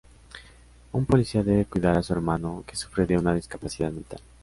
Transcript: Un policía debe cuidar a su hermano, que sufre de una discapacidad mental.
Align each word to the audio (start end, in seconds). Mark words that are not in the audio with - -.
Un 0.93 1.05
policía 1.05 1.43
debe 1.43 1.65
cuidar 1.67 1.95
a 1.95 2.01
su 2.01 2.11
hermano, 2.13 2.63
que 2.65 2.75
sufre 2.75 3.05
de 3.05 3.19
una 3.19 3.35
discapacidad 3.35 3.91
mental. 3.91 4.19